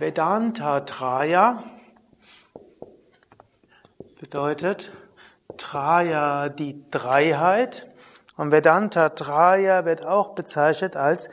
Vedanta 0.00 0.78
Traya 0.86 1.64
bedeutet 4.20 4.92
Traya 5.56 6.50
die 6.50 6.88
Dreiheit 6.92 7.88
und 8.36 8.52
Vedanta 8.52 9.08
Traya 9.08 9.84
wird 9.86 10.06
auch 10.06 10.36
bezeichnet 10.36 10.94
als 10.94 11.28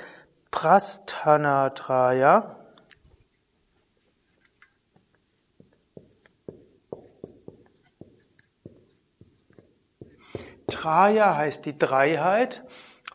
Prasthana 0.49 1.69
Traya. 1.69 2.55
Traya 10.65 11.35
heißt 11.35 11.67
die 11.67 11.77
Dreiheit 11.77 12.65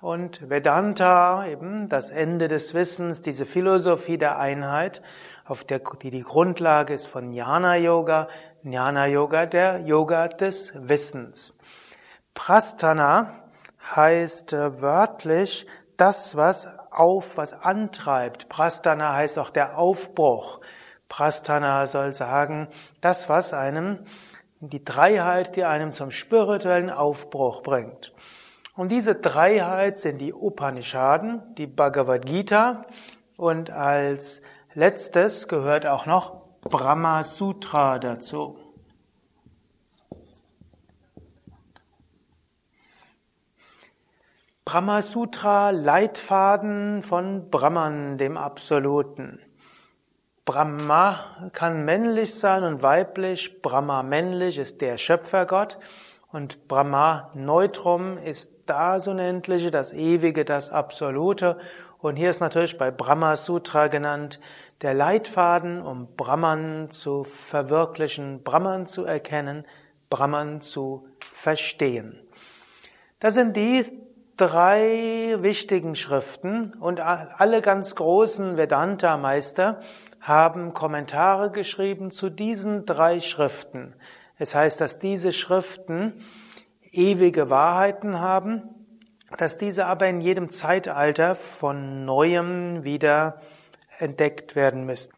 und 0.01 0.49
Vedanta 0.49 1.47
eben 1.47 1.89
das 1.89 2.11
Ende 2.11 2.49
des 2.49 2.73
Wissens, 2.73 3.21
diese 3.21 3.45
Philosophie 3.45 4.17
der 4.17 4.39
Einheit, 4.39 5.03
auf 5.45 5.65
der 5.65 5.81
die 6.03 6.11
die 6.11 6.23
Grundlage 6.23 6.95
ist 6.95 7.07
von 7.07 7.33
Jnana 7.33 7.77
Yoga, 7.77 8.29
Jnana 8.63 9.07
Yoga 9.07 9.47
der 9.47 9.81
Yoga 9.81 10.29
des 10.29 10.73
Wissens. 10.77 11.59
Prasthana 12.35 13.33
heißt 13.95 14.53
äh, 14.55 14.81
wörtlich 14.81 15.67
das, 15.97 16.35
was 16.35 16.67
auf, 16.91 17.37
was 17.37 17.53
antreibt. 17.53 18.49
Prasthana 18.49 19.15
heißt 19.15 19.39
auch 19.39 19.51
der 19.51 19.77
Aufbruch. 19.77 20.61
Prasthana 21.09 21.87
soll 21.87 22.15
sagen, 22.15 22.69
das, 23.01 23.29
was 23.29 23.53
einem 23.53 24.05
die 24.61 24.85
Dreiheit, 24.85 25.57
die 25.57 25.65
einem 25.65 25.93
zum 25.93 26.11
spirituellen 26.11 26.91
Aufbruch 26.91 27.63
bringt. 27.63 28.13
Und 28.81 28.89
diese 28.89 29.15
Dreiheit 29.15 29.99
sind 29.99 30.23
die 30.23 30.33
Upanishaden, 30.33 31.43
die 31.57 31.67
Bhagavad 31.67 32.25
Gita 32.25 32.87
und 33.37 33.69
als 33.69 34.41
letztes 34.73 35.49
gehört 35.49 35.85
auch 35.85 36.07
noch 36.07 36.41
Brahma 36.63 37.23
Sutra 37.23 37.99
dazu. 37.99 38.57
Brahma 44.65 45.03
Sutra, 45.03 45.69
Leitfaden 45.69 47.03
von 47.03 47.51
Brahman, 47.51 48.17
dem 48.17 48.39
Absoluten. 48.39 49.41
Brahma 50.47 51.51
kann 51.53 51.85
männlich 51.85 52.35
sein 52.35 52.65
und 52.65 52.83
weiblich. 52.83 53.61
Brahma 53.61 54.03
männlich 54.03 54.57
ist 54.57 54.81
der 54.81 54.97
Schöpfergott 54.97 55.77
und 56.33 56.69
Brahma 56.69 57.31
Neutrum 57.35 58.19
ist 58.19 58.53
das 58.67 59.09
Unendliche, 59.09 59.71
das 59.71 59.93
Ewige, 59.93 60.45
das 60.45 60.71
Absolute. 60.71 61.59
Und 61.99 62.17
hier 62.17 62.31
ist 62.31 62.41
natürlich 62.41 62.79
bei 62.79 62.91
Brahma 62.91 63.37
Sutra 63.37 63.89
genannt 63.89 64.41
der 64.81 64.95
Leitfaden, 64.95 65.83
um 65.83 66.15
Brahman 66.17 66.91
zu 66.91 67.25
verwirklichen, 67.25 68.43
Brahman 68.43 68.87
zu 68.87 69.05
erkennen, 69.05 69.67
Brahman 70.09 70.61
zu 70.61 71.07
verstehen. 71.33 72.21
Das 73.19 73.35
sind 73.35 73.57
die 73.57 73.85
drei 74.37 75.37
wichtigen 75.41 75.95
Schriften 75.95 76.73
und 76.81 77.01
alle 77.01 77.61
ganz 77.61 77.95
großen 77.95 78.57
Vedanta-Meister 78.57 79.81
haben 80.21 80.73
Kommentare 80.73 81.51
geschrieben 81.51 82.11
zu 82.11 82.31
diesen 82.31 82.87
drei 82.87 83.21
Schriften. 83.21 83.95
Es 84.41 84.55
heißt, 84.55 84.81
dass 84.81 84.99
diese 84.99 85.33
Schriften 85.33 86.25
ewige 86.91 87.51
Wahrheiten 87.51 88.21
haben, 88.21 88.63
dass 89.37 89.59
diese 89.59 89.85
aber 89.85 90.09
in 90.09 90.23
jedem 90.23 90.49
Zeitalter 90.49 91.35
von 91.35 92.07
neuem 92.07 92.83
wieder 92.83 93.43
entdeckt 93.99 94.57
werden 94.57 94.87
müssen. 94.87 95.13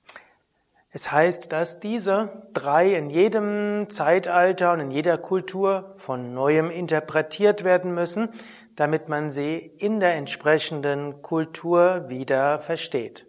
Es 0.90 1.12
heißt, 1.12 1.52
dass 1.52 1.78
diese 1.78 2.48
drei 2.52 2.96
in 2.96 3.10
jedem 3.10 3.88
Zeitalter 3.90 4.72
und 4.72 4.80
in 4.80 4.90
jeder 4.90 5.18
Kultur 5.18 5.94
von 5.98 6.34
neuem 6.34 6.68
interpretiert 6.68 7.62
werden 7.62 7.94
müssen, 7.94 8.28
damit 8.74 9.08
man 9.08 9.30
sie 9.30 9.56
in 9.78 10.00
der 10.00 10.14
entsprechenden 10.14 11.22
Kultur 11.22 12.08
wieder 12.08 12.58
versteht. 12.58 13.24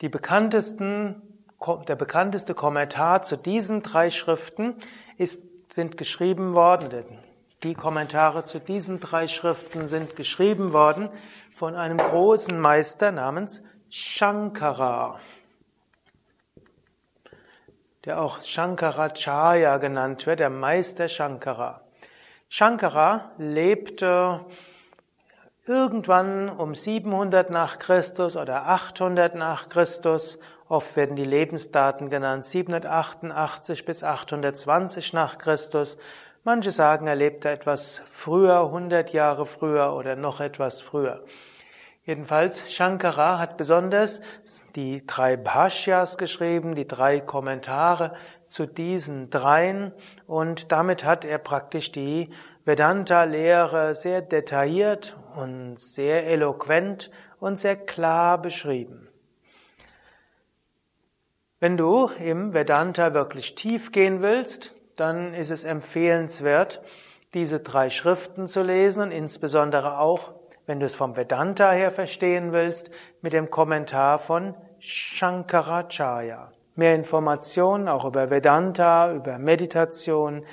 Die 0.00 0.08
bekanntesten, 0.08 1.27
der 1.60 1.96
bekannteste 1.96 2.54
Kommentar 2.54 3.22
zu 3.22 3.36
diesen 3.36 3.82
drei 3.82 4.10
Schriften 4.10 4.76
ist, 5.16 5.42
sind 5.72 5.96
geschrieben 5.96 6.54
worden, 6.54 7.04
die 7.64 7.74
Kommentare 7.74 8.44
zu 8.44 8.60
diesen 8.60 9.00
drei 9.00 9.26
Schriften 9.26 9.88
sind 9.88 10.14
geschrieben 10.14 10.72
worden 10.72 11.08
von 11.56 11.74
einem 11.74 11.98
großen 11.98 12.58
Meister 12.58 13.10
namens 13.10 13.62
Shankara, 13.90 15.18
der 18.04 18.22
auch 18.22 18.40
Shankaracharya 18.42 19.78
genannt 19.78 20.26
wird, 20.26 20.38
der 20.38 20.50
Meister 20.50 21.08
Shankara. 21.08 21.80
Shankara 22.48 23.32
lebte 23.38 24.46
irgendwann 25.68 26.48
um 26.48 26.74
700 26.74 27.50
nach 27.50 27.78
Christus 27.78 28.36
oder 28.36 28.66
800 28.66 29.34
nach 29.34 29.68
Christus, 29.68 30.38
oft 30.68 30.96
werden 30.96 31.16
die 31.16 31.24
Lebensdaten 31.24 32.10
genannt, 32.10 32.44
788 32.44 33.84
bis 33.84 34.02
820 34.02 35.12
nach 35.12 35.38
Christus. 35.38 35.98
Manche 36.44 36.70
sagen, 36.70 37.06
er 37.06 37.16
lebte 37.16 37.50
etwas 37.50 38.02
früher, 38.08 38.60
100 38.60 39.12
Jahre 39.12 39.46
früher 39.46 39.92
oder 39.94 40.16
noch 40.16 40.40
etwas 40.40 40.80
früher. 40.80 41.24
Jedenfalls, 42.08 42.72
Shankara 42.72 43.38
hat 43.38 43.58
besonders 43.58 44.22
die 44.74 45.06
drei 45.06 45.36
Bhashyas 45.36 46.16
geschrieben, 46.16 46.74
die 46.74 46.88
drei 46.88 47.20
Kommentare 47.20 48.14
zu 48.46 48.64
diesen 48.64 49.28
dreien 49.28 49.92
und 50.26 50.72
damit 50.72 51.04
hat 51.04 51.26
er 51.26 51.36
praktisch 51.36 51.92
die 51.92 52.30
Vedanta-Lehre 52.68 53.94
sehr 53.94 54.20
detailliert 54.20 55.16
und 55.34 55.80
sehr 55.80 56.26
eloquent 56.26 57.10
und 57.40 57.58
sehr 57.58 57.76
klar 57.76 58.36
beschrieben. 58.42 59.08
Wenn 61.60 61.78
du 61.78 62.10
im 62.20 62.52
Vedanta 62.52 63.14
wirklich 63.14 63.54
tief 63.54 63.90
gehen 63.90 64.20
willst, 64.20 64.74
dann 64.96 65.32
ist 65.32 65.50
es 65.50 65.64
empfehlenswert, 65.64 66.82
diese 67.32 67.60
drei 67.60 67.88
Schriften 67.88 68.46
zu 68.46 68.62
lesen 68.62 69.02
und 69.04 69.12
insbesondere 69.12 69.98
auch, 69.98 70.34
wenn 70.66 70.78
du 70.78 70.84
es 70.84 70.94
vom 70.94 71.16
Vedanta 71.16 71.70
her 71.70 71.90
verstehen 71.90 72.52
willst, 72.52 72.90
mit 73.22 73.32
dem 73.32 73.48
Kommentar 73.48 74.18
von 74.18 74.54
Shankaracharya. 74.78 76.52
Mehr 76.74 76.94
Informationen 76.94 77.88
auch 77.88 78.04
über 78.04 78.28
Vedanta, 78.28 79.10
über 79.14 79.38
Meditation, 79.38 80.44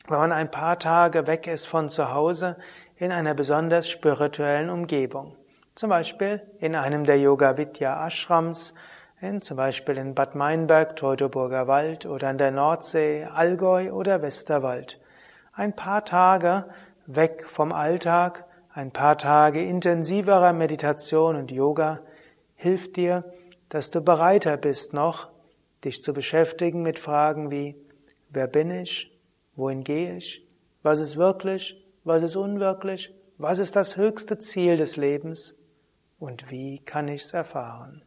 wenn 0.07 0.17
man 0.17 0.31
ein 0.31 0.49
paar 0.51 0.79
Tage 0.79 1.27
weg 1.27 1.45
ist 1.47 1.67
von 1.67 1.89
zu 1.89 2.11
Hause 2.11 2.57
in 2.97 3.11
einer 3.11 3.35
besonders 3.35 3.89
spirituellen 3.89 4.69
Umgebung. 4.69 5.35
Zum 5.75 5.89
Beispiel 5.89 6.41
in 6.59 6.75
einem 6.75 7.03
der 7.03 7.19
Yoga 7.19 7.57
Vidya 7.57 8.05
Ashrams, 8.05 8.75
in, 9.23 9.41
zum 9.41 9.57
Beispiel 9.57 9.97
in 9.97 10.13
Bad 10.13 10.35
Meinberg, 10.35 10.95
Teutoburger 10.95 11.67
Wald 11.67 12.05
oder 12.05 12.27
an 12.27 12.37
der 12.37 12.51
Nordsee, 12.51 13.25
Allgäu 13.25 13.91
oder 13.91 14.21
Westerwald. 14.21 14.99
Ein 15.53 15.75
paar 15.75 16.05
Tage 16.05 16.65
weg 17.05 17.45
vom 17.47 17.71
Alltag, 17.71 18.45
ein 18.73 18.91
paar 18.91 19.17
Tage 19.17 19.63
intensiverer 19.63 20.53
Meditation 20.53 21.35
und 21.35 21.51
Yoga 21.51 21.99
hilft 22.55 22.95
dir, 22.95 23.23
dass 23.69 23.89
du 23.89 24.01
bereiter 24.01 24.57
bist 24.57 24.93
noch, 24.93 25.29
dich 25.83 26.03
zu 26.03 26.13
beschäftigen 26.13 26.81
mit 26.81 26.99
Fragen 26.99 27.49
wie, 27.49 27.75
wer 28.29 28.47
bin 28.47 28.71
ich? 28.71 29.11
Wohin 29.55 29.83
gehe 29.83 30.17
ich? 30.17 30.45
Was 30.81 30.99
ist 30.99 31.17
wirklich? 31.17 31.83
Was 32.03 32.23
ist 32.23 32.35
unwirklich? 32.35 33.13
Was 33.37 33.59
ist 33.59 33.75
das 33.75 33.97
höchste 33.97 34.39
Ziel 34.39 34.77
des 34.77 34.97
Lebens? 34.97 35.55
und 36.23 36.49
wie 36.49 36.79
kann 36.79 37.09
ich 37.09 37.23
es 37.23 37.33
erfahren? 37.33 38.01